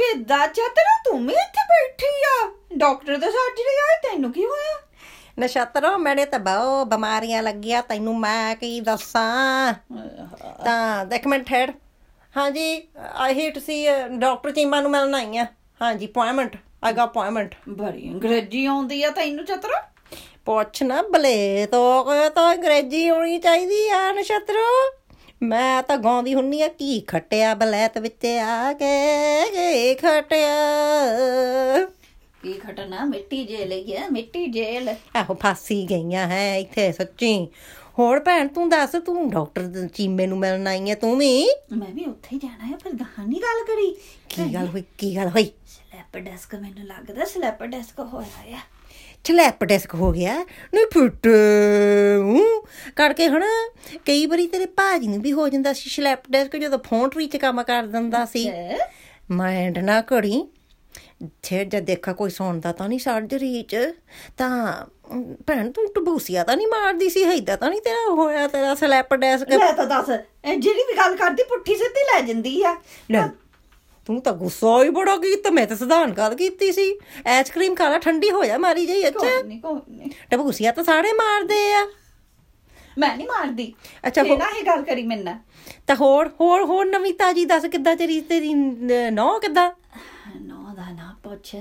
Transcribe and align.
ਕਿੱਦਾਂ 0.00 0.46
ਚਤਰਾ 0.48 0.96
ਤੂੰ 1.04 1.18
ਵੀ 1.26 1.32
ਇੱਥੇ 1.32 1.62
ਬੈਠੀ 1.70 2.06
ਆ। 2.26 2.50
ਡਾਕਟਰ 2.78 3.16
ਦੇ 3.16 3.30
ਸਰਜਰੀ 3.30 3.76
ਆਏ 3.80 3.98
ਤੈਨੂੰ 4.02 4.32
ਕੀ 4.32 4.44
ਹੋਇਆ? 4.44 4.78
ਨਛੱਤਰੋ 5.38 5.96
ਮੈਨੇ 5.98 6.24
ਤਾਂ 6.26 6.38
ਬਹੁਤ 6.38 6.86
ਬਿਮਾਰੀਆਂ 6.86 7.42
ਲੱਗੀਆਂ 7.42 7.82
ਤੈਨੂੰ 7.82 8.18
ਮੈਂ 8.20 8.54
ਕੀ 8.56 8.80
ਦੱਸਾਂ? 8.80 9.72
ਤਾਂ 10.64 11.16
ਇੱਕ 11.16 11.26
ਮਿੰਟ 11.26 11.46
ਠਹਿਰ। 11.46 11.72
ਹਾਂਜੀ 12.36 12.82
ਆਈ 13.14 13.34
ਹੀਟ 13.34 13.58
ਸੀ 13.58 13.86
ਡਾਕਟਰ 14.18 14.50
ਚੀਮਾ 14.50 14.80
ਨੂੰ 14.80 14.90
ਮਿਲਣ 14.90 15.14
ਆਈ 15.14 15.36
ਆ। 15.36 15.46
ਹਾਂਜੀ 15.82 16.06
ਅਪਾਇੰਟਮੈਂਟ 16.06 16.56
ਆਈ 16.84 16.92
ਗਾ 16.92 17.04
ਅਪਾਇੰਟਮੈਂਟ 17.04 17.54
ਬੜੀ 17.68 18.08
ਅੰਗਰੇਜ਼ੀ 18.10 18.64
ਆਉਂਦੀ 18.66 19.02
ਆ 19.02 19.10
ਤੈਨੂੰ 19.10 19.44
ਚਤਰਾ 19.44 19.82
ਪੁੱਛ 20.44 20.82
ਨਾ 20.82 21.02
ਬਲੇ 21.10 21.66
ਤੋ 21.66 21.80
ਤਾਂ 22.34 22.52
ਅੰਗਰੇਜ਼ੀ 22.54 23.08
ਹੋਣੀ 23.10 23.38
ਚਾਹੀਦੀ 23.38 23.88
ਆ 23.88 24.10
ਨਛੱਤਰੋ। 24.12 24.68
ਮੈਂ 25.42 25.82
ਤਾਂ 25.82 25.96
ਗਾਉਂਦੀ 25.98 26.34
ਹੁੰਨੀ 26.34 26.60
ਆ 26.62 26.68
ਕੀ 26.68 27.00
ਖਟਿਆ 27.00 27.54
ਬਲੈਤ 27.54 27.98
ਵਿੱਚ 27.98 28.26
ਆ 28.26 28.72
ਕੇ 28.72 28.90
ਕੀ 29.50 29.94
ਖਟਿਆ? 29.94 30.56
ਕੀ 32.42 32.60
ਘਟਨਾ 32.70 33.04
ਮਿੱਟੀ 33.04 33.44
ਜੇਲ 33.46 33.72
ਗਿਆ 33.86 34.08
ਮਿੱਟੀ 34.10 34.46
ਜੇਲ। 34.46 34.88
ਆਹੋ 35.16 35.34
ਫਾਸੀ 35.34 35.86
ਗਈਆਂ 35.90 36.26
ਹੈ 36.28 36.56
ਇੱਥੇ 36.58 36.92
ਸੱਚੀ। 36.92 37.48
ਹੋਰ 37.98 38.20
ਭੈਣ 38.20 38.48
ਤੂੰ 38.48 38.68
ਦੱਸ 38.68 38.90
ਤੂੰ 39.06 39.28
ਡਾਕਟਰ 39.30 39.88
ਚੀਮੇ 39.94 40.26
ਨੂੰ 40.26 40.38
ਮਿਲਣ 40.38 40.66
ਆਈ 40.66 40.90
ਹੈ 40.90 40.94
ਤੂੰ 40.94 41.16
ਵੀ? 41.18 41.46
ਮੈਂ 41.72 41.88
ਵੀ 41.94 42.04
ਉੱਥੇ 42.04 42.28
ਹੀ 42.32 42.38
ਜਾਣਾ 42.38 42.66
ਹੈ 42.66 42.76
ਪਰ 42.84 42.92
ਗਾਹਾਂ 42.92 43.26
ਨਹੀਂ 43.26 43.40
ਗੱਲ 43.40 43.64
ਕਰੀ। 43.66 43.90
ਕੀ 44.28 44.54
ਗੱਲ 44.54 44.66
ਹੋਈ 44.66 44.82
ਕੀ 44.98 45.16
ਗੱਲ 45.16 45.28
ਹੋਈ? 45.28 45.50
ਸਲੈਪ 45.66 46.16
ਡੈਸਕ 46.18 46.54
ਮੈਨੂੰ 46.54 46.86
ਲੱਗਦਾ 46.86 47.24
ਸਲੈਪ 47.24 47.62
ਡੈਸਕ 47.62 48.00
ਹੋਇਆ 48.00 48.56
ਆ। 48.56 48.60
ਛਲੈਪ 49.24 49.64
ਡੈਸਕ 49.64 49.94
ਹੋ 49.94 50.12
ਗਿਆ 50.12 50.34
ਨਹੀਂ 50.74 50.86
ਫਿੱਟ 50.86 51.26
ਹੂੰ। 52.22 52.62
ਕਰਕੇ 52.96 53.26
ਹਣ 53.28 53.42
ਕਈ 54.06 54.26
ਵਾਰੀ 54.26 54.46
ਤੇਰੇ 54.46 54.66
ਭਾਜੀ 54.66 55.06
ਨੂੰ 55.06 55.20
ਵੀ 55.22 55.32
ਹੋ 55.32 55.48
ਜਾਂਦਾ 55.48 55.72
ਸੀ 55.72 55.90
ਛਲੈਪ 55.90 56.20
ਡੈਸਕ 56.30 56.56
ਜਦੋਂ 56.56 56.78
ਫੋਨ 56.78 57.08
ਟਰੀ 57.08 57.26
ਚ 57.26 57.36
ਕੰਮ 57.36 57.62
ਕਰ 57.62 57.86
ਦਿੰਦਾ 57.86 58.24
ਸੀ। 58.24 58.50
ਮਾਈਂਡ 59.30 59.78
ਨਾ 59.78 60.00
ਕਰੀ। 60.00 60.42
ਛੇੜ 61.42 61.68
ਜਦ 61.68 61.84
ਦੇਖਾ 61.84 62.12
ਕੋਈ 62.12 62.30
ਸੁਣਦਾ 62.30 62.72
ਤਾਂ 62.72 62.88
ਨਹੀਂ 62.88 62.98
ਸਰਜਰੀ 62.98 63.62
ਚ 63.62 63.76
ਤਾਂ 64.36 64.72
ਭੈਣ 65.46 65.70
ਤੂੰ 65.72 65.86
ਟਬੂਸੀਆ 65.94 66.44
ਤਾਂ 66.44 66.56
ਨਹੀਂ 66.56 66.66
ਮਾਰਦੀ 66.66 67.08
ਸੀ 67.10 67.24
ਹੈਦਾ 67.24 67.56
ਤਾਂ 67.56 67.70
ਨਹੀਂ 67.70 67.80
ਤੇਰਾ 67.80 68.10
ਹੋਇਆ 68.10 68.46
ਤੇਰਾ 68.48 68.74
ਸਲੈਪ 68.74 69.14
ਡੈਸਕ? 69.14 69.48
ਲੈ 69.50 69.72
ਤਾਂ 69.72 69.86
ਦੱਸ 69.86 70.06
ਜਿਹੜੀ 70.58 70.82
ਵੀ 70.82 70.96
ਗੱਲ 70.96 71.16
ਕਰਦੀ 71.16 71.42
ਪੁੱਠੀ 71.42 71.76
ਸਿੱਧੀ 71.76 72.04
ਲੈ 72.04 72.20
ਜਾਂਦੀ 72.20 72.62
ਆ। 72.62 72.76
ਤੂੰ 74.10 74.20
ਤਾਂ 74.20 74.32
ਗੁੱਸਾ 74.32 74.82
ਹੀ 74.82 74.88
ਬੜਾ 74.90 75.16
ਕੀਤਾ 75.16 75.50
ਮੈਂ 75.50 75.66
ਤਾਂ 75.66 75.76
ਸਧਾਰਨ 75.76 76.12
ਗੱਲ 76.12 76.34
ਕੀਤੀ 76.34 76.70
ਸੀ। 76.72 76.84
ਆਈਸਕ੍ਰੀਮ 77.26 77.74
ਖਾ 77.74 77.88
ਲੈ 77.90 77.98
ਠੰਡੀ 77.98 78.30
ਹੋ 78.30 78.44
ਜਾ 78.44 78.56
ਮਾਰੀ 78.58 78.86
ਜਾਈ 78.86 79.06
ਅੱਛਾ 79.08 79.42
ਨਹੀਂ 79.42 79.60
ਕੋਈ 79.60 79.80
ਨਹੀਂ 79.88 80.10
ਟਬੂਸੀਆ 80.30 80.72
ਤਾਂ 80.72 80.84
ਸਾਰੇ 80.84 81.12
ਮਾਰਦੇ 81.12 81.72
ਆ। 81.72 81.84
ਮੈਂ 82.98 83.16
ਨਹੀਂ 83.16 83.26
ਮਾਰਦੀ। 83.26 83.72
ਅੱਛਾ, 84.06 84.22
ਕਿਹੜਾ 84.22 84.48
ਇਹ 84.58 84.64
ਗੱਲ 84.64 84.82
ਕਰੀ 84.82 85.02
ਮੈਨਾਂ 85.06 85.34
ਤਾਂ 85.86 85.96
ਹੋਰ 85.96 86.30
ਹੋਰ 86.40 86.64
ਹੋਰ 86.64 86.86
ਨਵੀਂ 86.86 87.12
ਤਾਜੀ 87.14 87.44
ਦੱਸ 87.44 87.66
ਕਿੱਦਾਂ 87.66 87.94
ਤੇਰੀ 87.96 88.20
ਤੇਰੀ 88.20 88.54
ਨੌ 89.12 89.38
ਕਿੱਦਾਂ? 89.38 89.70
ਨੋ 90.40 90.74
ਦਾ 90.76 90.90
ਨਾ 90.90 91.14
ਪੁੱਛ। 91.22 91.54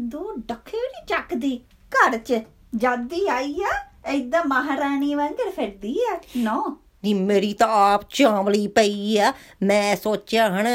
ਦੋ 0.00 0.32
ਡੱਕੇ 0.38 0.78
ਨਹੀਂ 0.78 1.06
ਚੱਕਦੀ 1.06 1.60
ਘਰ 1.92 2.16
'ਚ। 2.18 2.40
ਜਾਂਦੀ 2.76 3.26
ਆਈ 3.28 3.54
ਆ 3.62 3.72
ਏਦਾਂ 4.10 4.44
ਮਹਾਰਾਣੀ 4.44 5.14
ਵਾਂਗਰ 5.14 5.50
ਫਿਰਦੀ 5.50 5.98
ਆ। 6.12 6.16
ਨੋ। 6.36 6.76
ਨੀ 7.04 7.14
ਮੇਰੀ 7.14 7.52
ਤਾਂ 7.52 7.68
ਆਪ 7.68 8.02
ਚਾਂਵਲੀ 8.10 8.66
ਪਈ 8.68 9.16
ਆ। 9.18 9.32
ਮੈਂ 9.62 9.96
ਸੋਚਿਆ 9.96 10.48
ਹਣ 10.48 10.66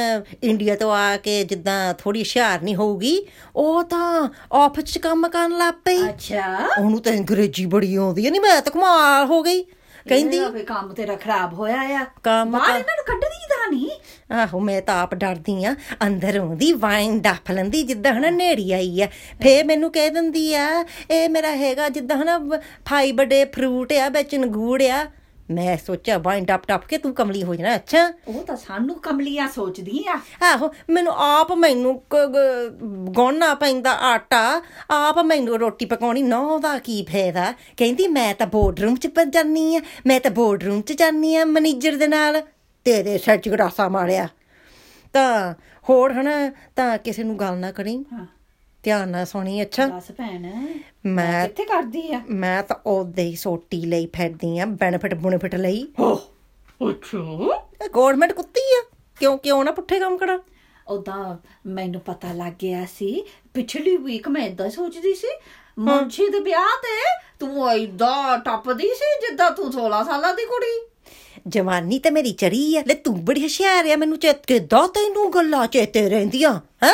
ਇੰਡੀਆ 0.44 0.76
ਤੋਂ 0.76 0.92
ਆ 0.92 1.18
ਕੇ 1.18 1.44
ਜਿੱਦਾਂ 1.44 1.94
ਥੋੜੀ 1.94 2.20
ਹੁਸ਼ਿਆਰ 2.20 2.62
ਨਹੀਂ 2.62 2.76
ਹੋਊਗੀ 2.76 3.18
ਉਹ 3.56 3.84
ਤਾਂ 3.84 4.30
ਆਫਿਸ 4.54 4.84
'ਚ 4.84 4.98
ਕੰਮ 4.98 5.28
ਕਰਨ 5.28 5.58
ਲੱਗ 5.58 5.74
ਪਈ। 5.86 6.10
ਅੱਛਾ। 6.10 6.68
ਉਹਨੂੰ 6.80 7.02
ਤਾਂ 7.02 7.14
ਅੰਗਰੇਜ਼ੀ 7.14 7.66
ਬੜੀ 7.66 7.96
ਆਉਂਦੀ 7.96 8.28
ਆ। 8.28 8.30
ਨਹੀਂ 8.30 8.42
ਮੈਂ 8.42 8.62
ਤਾਂ 8.62 8.72
ਕਮਾਲ 8.72 9.26
ਹੋ 9.26 9.42
ਗਈ। 9.44 9.66
ਕਹਿੰਦੀ 10.08 10.40
ਵੀ 10.54 10.64
ਕੰਮ 10.64 10.94
ਤੇਰਾ 10.94 11.16
ਖਰਾਬ 11.16 11.54
ਹੋਇਆ 11.54 11.82
ਆ। 12.00 12.04
ਕੰਮ 12.24 12.52
ਬਾਹਰ 12.52 12.78
ਇਹਨਾਂ 12.80 12.96
ਨੂੰ 12.96 13.06
ਕੱਢਦੀ 13.06 13.48
ਤਾਂ 13.50 13.72
ਨਹੀਂ। 13.72 13.90
ਆਹੋ 14.32 14.60
ਮੈਂ 14.60 14.82
ਤਾਂ 14.82 14.96
ਆਪ 15.02 15.16
ਡਰਦੀ 15.16 15.64
ਆ। 15.64 15.76
ਅੰਦਰ 16.08 16.38
ਆਉਂਦੀ 16.40 16.72
ਵਾਈਨ 16.74 17.20
ਡੱਫ 17.22 17.52
ਲੈਂਦੀ 17.52 17.84
ਜਿੱਦਾਂ 17.84 18.14
ਹਨਾ 18.14 18.30
ਨੇੜੀ 18.30 18.72
ਆਈ 18.72 19.02
ਆ। 19.02 19.08
ਫੇਰ 19.44 19.66
ਮੈਨੂੰ 19.66 19.92
ਕਹਿ 19.92 20.10
ਦਿੰਦੀ 20.10 20.54
ਆ 20.54 20.68
ਇਹ 21.12 21.30
ਮੇਰਾ 21.30 21.52
ਹੈਗਾ 21.56 21.90
ਜਿੱਦਾਂ 21.90 22.18
ਹਨਾ 22.18 22.40
ਫਾਈਬਰ 22.86 23.26
ਡੇ 23.26 23.46
ਫਰੂਟ 23.46 23.94
ਆ 23.94 24.10
ਵਿੱਚ 24.10 24.36
ਨਗੂੜ 24.36 24.82
ਆ। 24.84 25.06
ਮੈਂ 25.52 25.78
ਸੋਚਿਆ 25.78 26.18
ਵਾਈਨ 26.18 26.46
ਡੱਫ 26.46 26.62
ਡੱਫ 26.68 26.86
ਕੇ 26.88 26.98
ਤੂੰ 26.98 27.14
ਕਮਲੀ 27.14 27.44
ਹੋ 27.44 27.56
ਜਾਣਾ 27.56 27.76
ਅੱਛਾ? 27.76 28.14
ਉਹ 28.28 28.44
ਤਾਂ 28.44 28.56
ਸਾਨੂੰ 28.56 28.96
ਕਮਲੀਆਂ 28.96 29.48
ਸੋਚਦੀ 29.48 30.04
ਆ। 30.08 30.20
ਆਹੋ 30.46 30.70
ਮੈਨੂੰ 30.90 31.14
ਆਪ 31.18 31.52
ਮੈਨੂੰ 31.52 32.02
ਗੋਣਾ 33.14 33.54
ਪੈਂਦਾ 33.56 33.92
ਆਟਾ 33.92 34.62
ਆਪ 34.92 35.20
ਮੈਨੂੰ 35.20 35.60
ਰੋਟੀ 35.60 35.86
ਪਕਾਉਣੀ 35.86 36.22
ਨੌ 36.22 36.60
ਦਾ 36.60 36.78
ਕੀ 36.80 37.04
ਫਾਇਦਾ? 37.04 37.54
ਕਹਿੰਦੀ 37.78 38.08
ਮੈਂ 38.08 38.34
ਤਾਂ 38.36 38.48
ਬੋਰਡਰੂਮ 38.48 38.96
ਚ 38.96 39.08
ਜਾਨੀ 39.30 39.76
ਆ 39.76 39.82
ਮੈਂ 40.08 40.20
ਤਾਂ 40.20 40.32
ਬੋਰਡਰੂਮ 40.32 40.82
ਚ 40.82 40.94
ਜਾਨੀ 40.94 41.36
ਆ 41.36 41.46
ਮੈਨੇਜਰ 41.46 41.96
ਦੇ 41.98 42.08
ਨਾਲ 42.08 42.42
ਤੇਰੇ 42.86 43.18
ਸੱਚ 43.18 43.50
ਗੜਾਸਾ 43.50 43.88
ਮਾਰਿਆ। 43.90 44.28
ਤਾਂ 45.14 45.54
ਹੋਰ 45.90 46.12
ਹਨਾ 46.12 46.32
ਤਾਂ 46.76 46.98
ਕਿਸੇ 46.98 47.24
ਨੂੰ 47.24 47.40
ਗੱਲ 47.40 47.58
ਨਾ 47.58 47.72
ਕਰੀ। 47.72 47.96
ਧਿਆਨ 48.88 49.10
ਨਾਲ 49.10 49.26
ਸੁਣੀ 49.26 49.62
ਅੱਛਾ। 49.62 49.86
ਦੱਸ 49.88 50.12
ਭੈਣ 50.12 50.46
ਮੈਂ 51.06 51.48
ਕਿੱਥੇ 51.48 51.64
ਕਰਦੀ 51.66 52.12
ਆ? 52.14 52.22
ਮੈਂ 52.30 52.62
ਤਾਂ 52.64 52.76
ਉਹਦੇ 52.86 53.24
ਹੀ 53.24 53.36
ਸੋਟੀ 53.36 53.80
ਲਈ 53.86 54.06
ਫਿਰਦੀ 54.14 54.60
ਆ 54.60 54.66
ਬੈਨੀਫਿਟ 54.66 55.14
ਬੁਨੇਫਿਟ 55.14 55.56
ਲਈ। 55.56 55.82
ਅੱਛਾ। 56.02 57.18
ਗਵਰਨਮੈਂਟ 57.96 58.32
ਕੁੱਤੀ 58.34 58.62
ਆ 58.76 58.82
ਕਿਉਂ 59.20 59.38
ਕਿਉਂ 59.38 59.64
ਨਾ 59.64 59.72
ਪੁੱਠੇ 59.72 60.00
ਕੰਮ 60.00 60.18
ਕਰਾਂ? 60.18 60.38
ਉਦਾਂ 60.88 61.36
ਮੈਨੂੰ 61.68 62.02
ਪਤਾ 62.02 62.32
ਲੱਗ 62.34 62.54
ਗਿਆ 62.62 62.86
ਸੀ 62.98 63.24
ਪਿਛਲੀ 63.54 63.98
ਵੀਕ 63.98 64.28
ਮੈਂ 64.28 64.42
ਇਦਾਂ 64.42 64.70
ਸੋਚਦੀ 64.70 65.14
ਸੀ 65.14 65.28
ਮੁੰਸ਼ੀ 65.80 66.28
ਦੇ 66.30 66.40
ਵਿਆਹ 66.40 66.78
ਤੇ 66.82 66.96
ਤੂੰ 67.40 67.72
ਏਦਾਂ 67.72 68.38
ਟੱਪਦੀ 68.38 68.88
ਸੀ 68.88 69.12
ਜਿੱਦਾਂ 69.22 69.52
ਤੂੰ 69.52 69.72
16 69.72 70.04
ਸਾਲਾਂ 70.04 70.34
ਦੀ 70.34 70.46
ਕੁੜੀ। 70.46 70.72
ਜਵਾਨੀ 71.48 72.00
ਤੇ 72.00 72.10
ਮੇਰੀ 72.10 72.32
ਚੜੀ 72.32 72.64
ਆ 72.76 72.84
ਲੈ 72.88 72.94
ਤੂੰ 73.04 73.26
ਬੜੀ 73.26 73.44
ਹੁਸ਼ਿਆਰ 73.44 73.90
ਆ 73.90 73.96
ਮੈਨੂੰ 73.96 74.18
ਚੇਤ 74.18 74.46
ਕਿੱਦਾਂ 74.46 74.88
ਤੈਨੂੰ 74.88 75.30
ਗੱਲਾਂ 75.34 75.68
ਚੇਤੇ 75.68 76.10
ਰਹਿੰਦੀਆਂ 76.10 76.54
ਹੈ? 76.84 76.94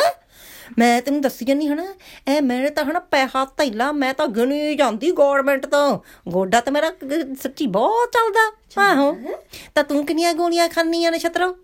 ਮੈਂ 0.78 1.00
ਤੈਨੂੰ 1.02 1.20
ਦੱਸੀ 1.20 1.44
ਜਾਨੀ 1.44 1.68
ਹਨਾ 1.68 1.84
ਇਹ 2.28 2.40
ਮੇਰੇ 2.42 2.70
ਤਾਂ 2.70 2.84
ਹਨਾ 2.84 2.98
ਪੈਸਾ 3.10 3.44
ਧੈਲਾ 3.56 3.90
ਮੈਂ 3.92 4.12
ਤਾਂ 4.14 4.26
ਗਿਣੀ 4.28 4.74
ਜਾਂਦੀ 4.76 5.10
ਗਵਰਨਮੈਂਟ 5.10 5.66
ਤੋਂ। 5.66 5.98
ਗੋਡਾ 6.28 6.60
ਤਾਂ 6.60 6.72
ਮੇਰਾ 6.72 6.90
ਸੱਚੀ 7.42 7.66
ਬਹੁਤ 7.66 8.12
ਚੱਲਦਾ 8.12 8.50
ਆਹੋ। 8.82 9.12
ਤਾਂ 9.74 9.84
ਤੂੰ 9.84 10.04
ਕਿੰਨੀਆਂ 10.06 10.34
ਗੋਲੀਆਂ 10.34 10.68
ਖਾਨੀਆਂ 10.68 11.12
ਨੇ 11.12 11.18
ਛਤਰੋ? 11.18 11.54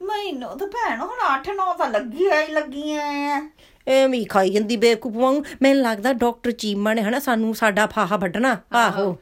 ਮੈਨੂੰ 0.00 0.56
ਤਾਂ 0.58 0.66
ਭੈਣ 0.66 1.00
ਹੁਣ 1.00 1.20
8-9 1.26 1.72
ਤਾਂ 1.78 1.88
ਲੱਗੀਆਂ 1.90 2.40
ਹੀ 2.42 2.52
ਲੱਗੀਆਂ 2.52 3.04
ਆ 3.36 3.40
ਐਵੇਂ 3.86 4.18
ਹੀ 4.20 4.24
ਖਾਈ 4.24 4.50
ਜਾਂਦੀ 4.50 4.76
ਬੇਵਕੂਫ 4.76 5.14
ਵਾਂਗੂ। 5.14 5.42
ਮੈਨੂੰ 5.62 5.82
ਲੱਗਦਾ 5.82 6.12
ਡਾਕਟਰ 6.12 6.50
ਚੀਮਾ 6.50 6.92
ਨੇ 6.94 7.02
ਹਨਾ 7.02 7.18
ਸਾਨੂੰ 7.18 7.54
ਸਾਡਾ 7.54 7.86
ਫਾਹਾ 7.86 8.16
ਵੱਢਣਾ 8.16 8.56
ਆਹੋ। 8.74 9.12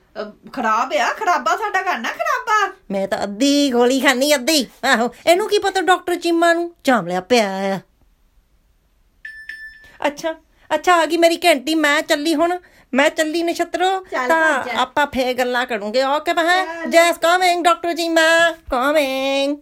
ਖਰਾਬ 0.52 0.92
ਆ 0.94 1.12
ਖਰਾਬਾ 1.12 1.56
ਸਾਡਾ 1.56 1.82
ਕਰਨਾ 1.82 2.12
ਖਰਾਬਾ। 2.12 2.72
ਮੈਂ 2.90 3.06
ਤਾਂ 3.08 3.22
ਅੱਧੀ 3.22 3.70
ਗੋਲੀ 3.72 4.00
ਖਾਨੀ 4.00 4.34
ਅੱਧੀ 4.34 4.66
ਆਹੋ। 4.84 5.08
ਇਹਨੂੰ 5.26 5.48
ਕੀ 5.48 5.58
ਪਤਾ 5.58 5.80
ਡਾਕਟਰ 5.80 6.14
ਚੀਮਾ 6.16 6.52
ਨੂੰ? 6.54 6.70
ਚਾਮਲਿਆ 6.84 7.20
ਪਿਆ 7.20 7.48
ਆ। 7.74 7.78
ਅੱਛਾ 10.06 10.34
ਅੱਛਾ 10.70 10.94
ਆ 10.94 11.06
ਗਈ 11.06 11.16
ਮੇਰੀ 11.16 11.36
ਘੰਟੀ 11.44 11.74
ਮੈਂ 11.74 12.00
ਚੱਲੀ 12.02 12.34
ਹੁਣ 12.34 12.58
ਮੈਂ 12.92 13.08
ਚੱਲੀ 13.10 13.42
ਨਛਤਰੋ 13.42 13.88
ਤਾਂ। 14.28 14.78
ਆਪਾਂ 14.78 15.06
ਫੇਰ 15.06 15.32
ਗੱਲਾਂ 15.34 15.66
ਕਰੂੰਗੇ 15.66 16.02
ਓਕੇ 16.02 16.32
ਬਹਿ। 16.32 16.64
Jess 16.88 17.18
coming 17.18 17.64
doctor 17.64 17.94
Cheema 17.94 18.22
coming 18.70 19.56